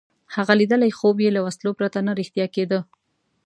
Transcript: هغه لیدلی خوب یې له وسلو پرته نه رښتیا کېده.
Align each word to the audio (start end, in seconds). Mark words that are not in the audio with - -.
هغه 0.35 0.53
لیدلی 0.59 0.91
خوب 0.97 1.15
یې 1.25 1.29
له 1.35 1.41
وسلو 1.47 1.71
پرته 1.79 1.99
نه 2.07 2.11
رښتیا 2.19 2.47
کېده. 2.55 2.79